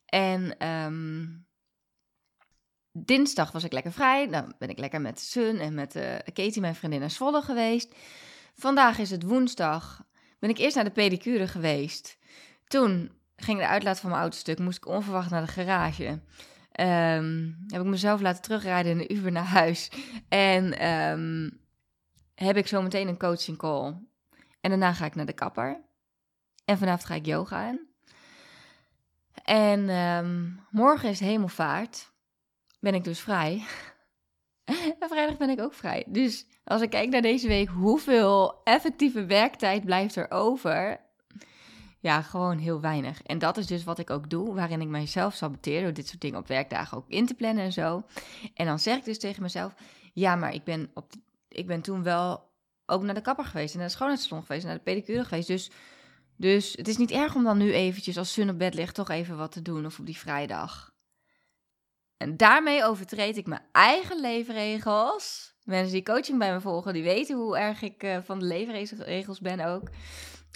En 0.06 0.68
um, 0.68 1.46
dinsdag 2.92 3.52
was 3.52 3.64
ik 3.64 3.74
lekker 3.74 3.92
vrij. 3.92 4.28
Dan 4.28 4.54
ben 4.58 4.70
ik 4.70 4.80
lekker 4.80 5.02
met 5.02 5.20
Sun 5.20 5.60
en 5.60 5.74
met 5.74 6.00
Katie, 6.34 6.62
mijn 6.62 6.76
vriendin, 6.76 7.00
naar 7.00 7.12
Zwolle 7.12 7.42
geweest. 7.42 7.96
Vandaag 8.56 8.98
is 8.98 9.10
het 9.10 9.24
woensdag. 9.24 10.06
Ben 10.40 10.50
ik 10.50 10.58
eerst 10.58 10.76
naar 10.76 10.84
de 10.84 10.92
pedicure 10.92 11.48
geweest. 11.48 12.18
Toen 12.68 13.12
ging 13.36 13.60
de 13.60 13.68
uitlaat 13.68 14.00
van 14.00 14.10
mijn 14.10 14.22
auto 14.22 14.38
stuk. 14.38 14.60
Moest 14.60 14.78
ik 14.78 14.88
onverwacht 14.88 15.30
naar 15.30 15.46
de 15.46 15.52
garage. 15.52 16.20
Um, 16.82 17.58
heb 17.68 17.82
ik 17.82 17.88
mezelf 17.88 18.22
laten 18.22 18.42
terugrijden 18.42 18.92
in 18.92 19.00
een 19.00 19.16
uur 19.16 19.32
naar 19.32 19.44
huis. 19.44 19.92
En 20.30 20.88
um, 20.88 21.60
heb 22.36 22.58
ik 22.58 22.68
zo 22.68 22.82
meteen 22.82 23.08
een 23.08 23.18
coaching 23.18 23.58
call. 23.58 23.96
En 24.62 24.70
daarna 24.70 24.94
ga 24.94 25.06
ik 25.06 25.16
naar 25.16 25.26
de 25.26 25.34
kapper. 25.34 25.82
En 26.66 26.78
vanavond 26.78 27.06
ga 27.06 27.16
ik 27.16 27.26
yoga 27.26 27.68
aan. 27.68 27.80
En 29.44 29.90
um, 29.90 30.60
morgen 30.70 31.10
is 31.10 31.20
hemelvaart. 31.20 32.12
Ben 32.80 32.94
ik 32.94 33.04
dus 33.04 33.20
vrij. 33.20 33.66
en 35.00 35.10
vrijdag 35.10 35.38
ben 35.38 35.50
ik 35.50 35.62
ook 35.62 35.74
vrij. 35.74 36.04
Dus 36.08 36.46
als 36.64 36.82
ik 36.82 36.90
kijk 36.90 37.10
naar 37.10 37.22
deze 37.22 37.48
week, 37.48 37.70
hoeveel 37.70 38.62
effectieve 38.64 39.26
werktijd 39.26 39.86
blijft 39.86 40.16
er 40.16 40.32
over? 40.32 41.00
Ja, 42.04 42.22
gewoon 42.22 42.58
heel 42.58 42.82
weinig. 42.82 43.22
En 43.22 43.40
dat 43.40 43.58
is 43.58 43.68
dus 43.68 43.84
wat 43.84 44.00
ik 44.00 44.10
ook 44.10 44.30
doe, 44.30 44.54
waarin 44.54 44.82
ik 44.82 44.88
mijzelf 44.88 45.34
saboteer 45.34 45.82
door 45.82 45.94
dit 45.94 46.08
soort 46.08 46.22
dingen 46.22 46.40
op 46.40 46.48
werkdagen 46.48 46.98
ook 46.98 47.10
in 47.10 47.26
te 47.26 47.34
plannen 47.34 47.64
en 47.64 47.74
zo. 47.74 48.04
En 48.54 48.66
dan 48.66 48.80
zeg 48.80 48.98
ik 48.98 49.06
dus 49.06 49.20
tegen 49.20 49.42
mezelf, 49.42 49.74
ja, 50.14 50.36
maar 50.36 50.54
ik 50.54 50.64
ben, 50.64 50.92
op, 50.94 51.12
ik 51.48 51.68
ben 51.68 51.82
toen 51.82 52.04
wel 52.04 52.50
ook 52.86 53.04
naar 53.04 53.14
de 53.14 53.22
kapper 53.22 53.46
geweest 53.46 53.74
en 53.74 53.80
naar 53.80 53.88
de 53.88 53.94
schoonheidssalon 53.94 54.44
geweest 54.44 54.62
en 54.62 54.68
naar 54.68 54.78
de 54.78 54.84
pedicure 54.84 55.24
geweest. 55.24 55.48
Dus, 55.48 55.72
dus 56.36 56.74
het 56.74 56.88
is 56.88 56.98
niet 56.98 57.12
erg 57.12 57.36
om 57.36 57.44
dan 57.44 57.58
nu 57.58 57.74
eventjes 57.74 58.18
als 58.18 58.34
Sun 58.34 58.50
op 58.50 58.58
bed 58.58 58.74
ligt 58.74 58.96
toch 58.96 59.10
even 59.10 59.38
wat 59.38 59.52
te 59.52 59.62
doen 59.62 59.86
of 59.86 60.00
op 60.00 60.06
die 60.06 60.18
vrijdag. 60.18 60.94
En 62.18 62.38
daarmee 62.38 62.84
overtreed 62.84 63.38
ik 63.38 63.48
mijn 63.48 63.66
eigen 63.72 64.22
leefregels. 64.22 65.56
Mensen 65.64 65.94
die 65.94 66.04
coaching 66.04 66.40
bij 66.40 66.54
me 66.54 66.62
volgen, 66.62 66.94
die 66.94 67.04
weten 67.04 67.36
hoe 67.36 67.58
erg 67.58 67.82
ik 67.82 68.04
uh, 68.04 68.18
van 68.24 68.40
de 68.40 68.46
leefregels 68.46 69.40
ben 69.40 69.60
ook. 69.60 69.90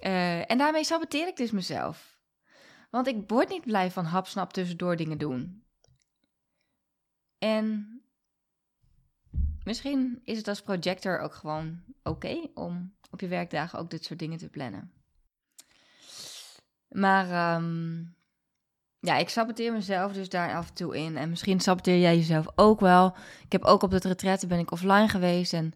Uh, 0.06 0.52
en 0.52 0.58
daarmee 0.58 0.84
saboteer 0.84 1.28
ik 1.28 1.36
dus 1.36 1.52
mezelf. 1.52 2.20
Want 2.90 3.08
ik 3.08 3.24
word 3.28 3.50
niet 3.50 3.66
blij 3.66 3.92
van 3.92 4.06
hapsnap 4.06 4.54
tussendoor 4.54 4.96
dingen 4.96 5.18
doen. 5.18 5.64
En 7.38 8.02
misschien 9.64 10.22
is 10.24 10.38
het 10.38 10.48
als 10.48 10.62
projector 10.62 11.20
ook 11.20 11.34
gewoon 11.34 11.84
oké 12.04 12.50
om 12.54 12.96
op 13.12 13.20
je 13.20 13.28
werkdagen 13.28 13.80
ook 13.80 13.90
dit 13.90 14.06
soort 14.06 14.20
dingen 14.20 14.38
te 14.38 14.50
plannen. 14.50 14.92
Maar 16.88 17.56
um, 17.56 18.16
ja, 19.00 19.18
ik 19.18 19.30
saboteer 19.30 19.72
mezelf 19.72 20.14
dus 20.14 20.30
daar 20.30 20.56
af 20.56 20.68
en 20.68 20.74
toe 20.74 20.98
in. 20.98 21.18
En 21.18 21.30
misschien 21.30 21.60
saboteer 21.60 22.00
jij 22.00 22.16
jezelf 22.16 22.48
ook 22.56 22.80
wel. 22.80 23.16
Ik 23.44 23.52
heb 23.52 23.64
ook 23.64 23.82
op 23.82 23.92
het 23.92 24.06
retraite 24.06 24.48
ben 24.48 24.60
ik 24.60 24.72
offline 24.72 25.08
geweest 25.08 25.54
en 25.54 25.74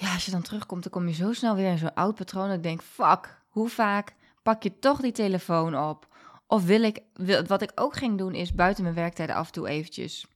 ja, 0.00 0.12
als 0.12 0.24
je 0.24 0.30
dan 0.30 0.42
terugkomt, 0.42 0.82
dan 0.82 0.92
kom 0.92 1.08
je 1.08 1.14
zo 1.14 1.32
snel 1.32 1.54
weer 1.54 1.70
in 1.70 1.78
zo'n 1.78 1.94
oud 1.94 2.14
patroon. 2.14 2.46
Dat 2.46 2.56
ik 2.56 2.62
denk, 2.62 2.82
fuck, 2.82 3.42
hoe 3.48 3.68
vaak 3.68 4.14
pak 4.42 4.62
je 4.62 4.78
toch 4.78 5.00
die 5.00 5.12
telefoon 5.12 5.78
op? 5.78 6.08
Of 6.46 6.64
wil 6.64 6.82
ik, 6.82 7.02
wat 7.46 7.62
ik 7.62 7.72
ook 7.74 7.96
ging 7.96 8.18
doen, 8.18 8.34
is 8.34 8.54
buiten 8.54 8.82
mijn 8.82 8.94
werktijden 8.94 9.34
af 9.34 9.46
en 9.46 9.52
toe 9.52 9.68
eventjes 9.68 10.26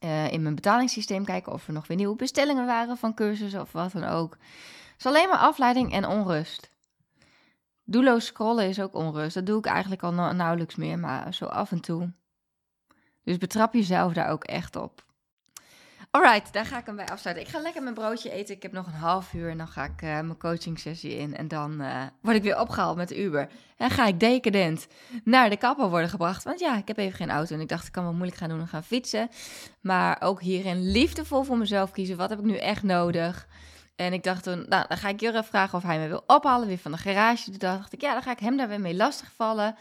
uh, 0.00 0.32
in 0.32 0.42
mijn 0.42 0.54
betalingssysteem 0.54 1.24
kijken 1.24 1.52
of 1.52 1.66
er 1.66 1.72
nog 1.72 1.86
weer 1.86 1.96
nieuwe 1.96 2.16
bestellingen 2.16 2.66
waren 2.66 2.96
van 2.96 3.14
cursussen 3.14 3.60
of 3.60 3.72
wat 3.72 3.92
dan 3.92 4.04
ook. 4.04 4.32
Het 4.32 4.98
is 4.98 5.06
alleen 5.06 5.28
maar 5.28 5.38
afleiding 5.38 5.92
en 5.92 6.06
onrust. 6.06 6.70
Doelloos 7.84 8.26
scrollen 8.26 8.68
is 8.68 8.80
ook 8.80 8.94
onrust. 8.94 9.34
Dat 9.34 9.46
doe 9.46 9.58
ik 9.58 9.66
eigenlijk 9.66 10.02
al 10.02 10.12
nauwelijks 10.12 10.74
meer, 10.76 10.98
maar 10.98 11.34
zo 11.34 11.44
af 11.44 11.72
en 11.72 11.80
toe. 11.80 12.12
Dus 13.24 13.38
betrap 13.38 13.74
jezelf 13.74 14.12
daar 14.12 14.30
ook 14.30 14.44
echt 14.44 14.76
op. 14.76 15.04
Alright, 16.10 16.52
daar 16.52 16.66
ga 16.66 16.78
ik 16.78 16.86
hem 16.86 16.96
bij 16.96 17.08
afsluiten. 17.08 17.46
Ik 17.46 17.50
ga 17.50 17.60
lekker 17.60 17.82
mijn 17.82 17.94
broodje 17.94 18.30
eten. 18.30 18.54
Ik 18.54 18.62
heb 18.62 18.72
nog 18.72 18.86
een 18.86 18.92
half 18.92 19.32
uur 19.32 19.50
en 19.50 19.58
dan 19.58 19.68
ga 19.68 19.84
ik 19.84 20.02
uh, 20.02 20.10
mijn 20.10 20.38
coaching 20.38 20.78
sessie 20.78 21.16
in. 21.16 21.36
En 21.36 21.48
dan 21.48 21.80
uh, 21.80 22.02
word 22.22 22.36
ik 22.36 22.42
weer 22.42 22.60
opgehaald 22.60 22.96
met 22.96 23.08
de 23.08 23.22
Uber. 23.22 23.48
En 23.76 23.90
ga 23.90 24.06
ik 24.06 24.20
decadent 24.20 24.86
naar 25.24 25.50
de 25.50 25.56
kapper 25.56 25.88
worden 25.88 26.08
gebracht. 26.08 26.44
Want 26.44 26.60
ja, 26.60 26.76
ik 26.76 26.88
heb 26.88 26.96
even 26.96 27.16
geen 27.16 27.30
auto. 27.30 27.54
En 27.54 27.60
ik 27.60 27.68
dacht, 27.68 27.86
ik 27.86 27.92
kan 27.92 28.02
wel 28.02 28.12
moeilijk 28.12 28.38
gaan 28.38 28.48
doen 28.48 28.60
en 28.60 28.68
gaan 28.68 28.84
fietsen. 28.84 29.28
Maar 29.80 30.16
ook 30.20 30.40
hierin 30.40 30.90
liefdevol 30.90 31.42
voor 31.42 31.58
mezelf 31.58 31.90
kiezen. 31.90 32.16
Wat 32.16 32.30
heb 32.30 32.38
ik 32.38 32.44
nu 32.44 32.56
echt 32.56 32.82
nodig? 32.82 33.48
En 33.96 34.12
ik 34.12 34.22
dacht 34.22 34.42
toen, 34.42 34.66
nou, 34.68 34.84
dan 34.88 34.96
ga 34.96 35.08
ik 35.08 35.20
Jurre 35.20 35.44
vragen 35.44 35.78
of 35.78 35.84
hij 35.84 35.98
me 35.98 36.08
wil 36.08 36.24
ophalen. 36.26 36.68
Weer 36.68 36.78
van 36.78 36.92
de 36.92 36.98
garage. 36.98 37.44
Toen 37.44 37.58
dacht 37.58 37.92
ik, 37.92 38.00
ja, 38.00 38.12
dan 38.12 38.22
ga 38.22 38.30
ik 38.30 38.38
hem 38.38 38.56
daar 38.56 38.68
weer 38.68 38.80
mee 38.80 38.96
lastigvallen. 38.96 39.76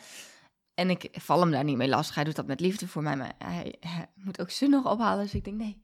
En 0.79 0.89
ik 0.89 1.09
val 1.11 1.39
hem 1.39 1.51
daar 1.51 1.63
niet 1.63 1.77
mee 1.77 1.89
lastig. 1.89 2.15
Hij 2.15 2.23
doet 2.23 2.35
dat 2.35 2.47
met 2.47 2.59
liefde 2.59 2.87
voor 2.87 3.03
mij. 3.03 3.15
Maar 3.15 3.33
hij, 3.37 3.75
moet 4.15 4.41
ook 4.41 4.49
ze 4.49 4.67
nog 4.67 4.85
ophalen. 4.85 5.23
Dus 5.23 5.33
ik 5.33 5.43
denk, 5.43 5.57
nee. 5.57 5.81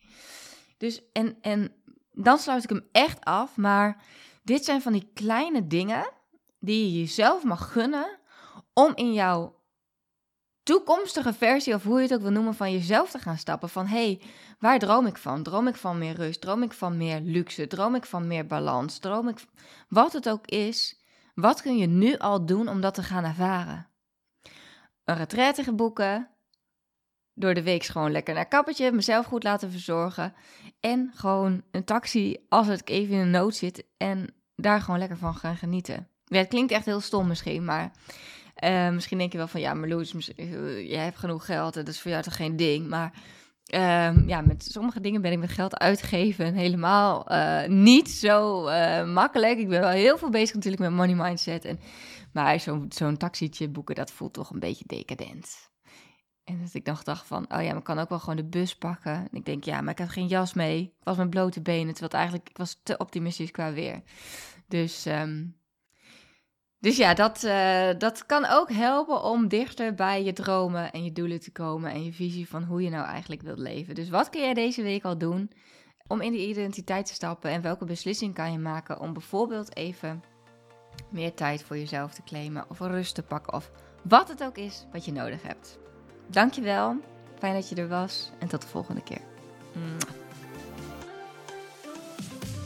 Dus, 0.78 1.02
en, 1.12 1.38
en 1.42 1.72
dan 2.12 2.38
sluit 2.38 2.64
ik 2.64 2.70
hem 2.70 2.88
echt 2.92 3.26
af. 3.26 3.58
Maar 3.58 4.04
dit 4.44 4.66
zijn 4.66 4.82
van 4.82 4.92
die 4.92 5.10
kleine 5.14 5.68
dingen 5.68 6.12
die 6.60 6.92
je 6.92 7.00
jezelf 7.00 7.44
mag 7.44 7.72
gunnen 7.72 8.20
om 8.74 8.92
in 8.96 9.14
jouw 9.14 9.64
toekomstige 10.64 11.34
versie, 11.34 11.74
of 11.74 11.84
hoe 11.84 11.98
je 11.98 12.04
het 12.04 12.14
ook 12.14 12.22
wil 12.22 12.32
noemen, 12.32 12.54
van 12.54 12.72
jezelf 12.72 13.12
te 13.12 13.20
gaan 13.20 13.38
stappen. 13.38 13.70
Van 13.70 13.88
hey, 13.88 14.22
waar 14.60 14.80
droom 14.80 15.06
ik 15.06 15.18
van? 15.18 15.44
Droom 15.44 15.68
ik 15.68 15.76
van 15.76 15.98
meer 15.98 16.16
rust? 16.16 16.42
Droom 16.42 16.64
ik 16.64 16.74
van 16.74 16.98
meer 16.98 17.20
luxe? 17.22 17.68
Droom 17.68 17.96
ik 17.96 18.06
van 18.06 18.28
meer 18.28 18.46
balans? 18.46 19.00
Droom 19.00 19.28
ik, 19.28 19.46
wat 19.90 20.14
het 20.14 20.30
ook 20.30 20.48
is, 20.48 21.04
wat 21.34 21.62
kun 21.62 21.78
je 21.78 21.88
nu 21.88 22.18
al 22.18 22.46
doen 22.46 22.68
om 22.68 22.82
dat 22.82 22.94
te 22.94 23.04
gaan 23.04 23.24
ervaren? 23.24 23.94
Een 25.06 25.16
retraite 25.16 25.74
boeken, 25.74 26.30
door 27.34 27.54
de 27.54 27.64
week 27.64 27.84
gewoon 27.84 28.12
lekker 28.12 28.34
naar 28.34 28.48
kappertje, 28.48 28.92
mezelf 28.92 29.26
goed 29.26 29.44
laten 29.44 29.72
verzorgen. 29.72 30.34
En 30.80 31.12
gewoon 31.16 31.64
een 31.72 31.84
taxi 31.84 32.38
als 32.50 32.68
het 32.68 32.88
even 32.90 33.14
in 33.14 33.20
een 33.20 33.30
nood 33.30 33.56
zit 33.56 33.86
en 33.98 34.34
daar 34.56 34.82
gewoon 34.82 35.00
lekker 35.00 35.18
van 35.18 35.36
gaan 35.36 35.56
genieten. 35.56 36.08
Ja, 36.26 36.38
het 36.38 36.48
klinkt 36.48 36.72
echt 36.72 36.86
heel 36.86 37.00
stom 37.00 37.28
misschien, 37.28 37.66
maar 37.66 37.92
uh, 38.64 38.90
misschien 38.90 39.18
denk 39.18 39.32
je 39.32 39.38
wel 39.38 39.48
van 39.48 39.62
ja, 39.62 39.74
maar 39.74 39.90
Loes, 39.90 40.34
eh, 40.36 40.90
jij 40.90 41.04
hebt 41.04 41.18
genoeg 41.18 41.46
geld 41.46 41.74
dat 41.74 41.88
is 41.88 42.02
voor 42.02 42.12
jou 42.12 42.24
toch 42.24 42.36
geen 42.36 42.56
ding. 42.56 42.88
Maar 42.88 43.14
Ehm, 43.66 44.28
ja, 44.28 44.42
met 44.42 44.64
sommige 44.64 45.02
dingen 45.02 45.22
ben 45.22 45.32
ik 45.32 45.40
met 45.40 45.52
geld 45.52 45.80
uitgeven 45.80 46.54
helemaal 46.54 47.32
uh, 47.32 47.68
niet 47.68 48.10
zo 48.10 48.64
makkelijk. 49.06 49.58
Ik 49.58 49.68
ben 49.68 49.80
wel 49.80 49.90
heel 49.90 50.18
veel 50.18 50.30
bezig 50.30 50.56
natuurlijk 50.56 50.84
met 50.84 50.92
money 50.92 51.16
mindset. 51.16 51.66
En, 51.66 51.80
maar 52.36 52.60
zo'n 52.60 52.86
zo'n 52.90 53.18
taxietje 53.18 53.70
boeken, 53.70 53.96
dat 53.96 54.12
voelt 54.12 54.34
toch 54.34 54.50
een 54.50 54.60
beetje 54.60 54.84
decadent. 54.88 55.70
En 56.44 56.60
dat 56.62 56.74
ik 56.74 56.86
dacht, 56.86 57.06
dacht 57.06 57.28
van, 57.28 57.44
oh 57.44 57.62
ja, 57.62 57.68
maar 57.68 57.78
ik 57.78 57.84
kan 57.84 58.00
ook 58.00 58.10
wel 58.10 58.20
gewoon 58.20 58.36
de 58.36 58.46
bus 58.46 58.76
pakken. 58.76 59.14
En 59.14 59.30
ik 59.32 59.46
denk, 59.46 59.64
ja, 59.64 59.82
maar 59.82 59.92
ik 59.92 60.00
had 60.00 60.10
geen 60.10 60.28
jas 60.28 60.54
mee. 60.54 60.82
Ik 60.82 61.04
was 61.04 61.18
met 61.18 61.30
blote 61.30 61.62
benen, 61.62 61.94
terwijl 61.94 62.22
eigenlijk, 62.22 62.50
ik 62.50 62.58
was 62.58 62.80
te 62.84 62.98
optimistisch 62.98 63.52
qua 63.52 63.74
weer. 63.74 64.02
Dus, 64.68 65.06
um, 65.06 65.58
dus 66.80 66.98
ja, 66.98 67.14
dat, 67.14 67.44
uh, 67.44 67.90
dat 67.98 68.26
kan 68.26 68.46
ook 68.46 68.72
helpen 68.72 69.24
om 69.24 69.48
dichter 69.48 69.94
bij 69.94 70.24
je 70.24 70.34
dromen 70.34 70.92
en 70.92 71.04
je 71.04 71.12
doelen 71.12 71.40
te 71.40 71.52
komen. 71.52 71.92
En 71.92 72.04
je 72.04 72.14
visie 72.14 72.50
van 72.50 72.64
hoe 72.64 72.82
je 72.82 72.90
nou 72.90 73.06
eigenlijk 73.06 73.42
wilt 73.42 73.60
leven. 73.60 73.96
Dus 73.96 74.10
wat 74.10 74.30
kun 74.30 74.42
jij 74.42 74.54
deze 74.54 74.82
week 74.82 75.04
al 75.04 75.18
doen 75.18 75.52
om 76.08 76.22
in 76.22 76.32
die 76.32 76.48
identiteit 76.48 77.06
te 77.06 77.14
stappen? 77.14 77.52
En 77.52 77.62
welke 77.62 77.86
beslissing 77.86 78.34
kan 78.34 78.52
je 78.52 78.60
maken 78.60 79.00
om 79.00 79.14
bijvoorbeeld 79.14 79.76
even 79.76 80.24
meer 81.10 81.34
tijd 81.34 81.64
voor 81.64 81.78
jezelf 81.78 82.14
te 82.14 82.24
claimen. 82.24 82.66
Of 82.70 82.80
rust 82.80 83.16
te 83.16 83.24
pakken. 83.24 83.54
Of 83.54 83.72
wat 84.02 84.28
het 84.28 84.44
ook 84.44 84.58
is 84.58 84.86
wat 84.92 85.06
je 85.06 85.12
nodig 85.12 85.44
hebt. 85.44 85.80
Dankjewel. 86.28 86.96
Fijn 87.40 87.54
dat 87.54 87.70
je 87.70 87.76
er 87.76 87.88
was. 87.88 88.32
En 88.40 88.48
tot 88.48 88.62
de 88.62 88.68
volgende 88.68 89.04
keer. 89.04 89.22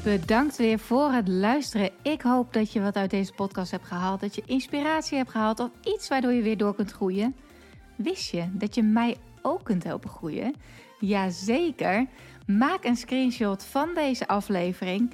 Bedankt 0.04 0.58
weer 0.58 0.80
voor 0.80 1.12
het 1.12 1.28
luisteren. 1.28 1.92
Ik 2.02 2.22
hoop 2.22 2.54
dat 2.54 2.74
je 2.74 2.82
wat 2.82 2.96
uit 2.96 3.10
deze 3.10 3.34
podcast 3.34 3.72
hebt 3.72 3.86
gehaald. 3.86 4.20
Dat 4.20 4.36
je 4.36 4.44
inspiratie 4.46 5.18
hebt 5.18 5.32
gehaald 5.32 5.60
of 5.60 5.70
iets 5.84 6.08
waardoor 6.08 6.32
je 6.32 6.42
weer 6.42 6.58
door 6.58 6.76
kunt 6.76 6.92
groeien. 6.92 7.36
Wist 7.96 8.32
je 8.32 8.50
dat 8.52 8.76
je 8.76 8.84
mij 8.84 9.18
ook 9.42 9.64
kunt 9.64 9.84
helpen 9.84 10.10
groeien? 10.10 10.56
Jazeker. 11.00 12.08
Maak 12.46 12.84
een 12.84 12.96
screenshot 12.96 13.64
van 13.64 13.90
deze 13.94 14.28
aflevering. 14.28 15.14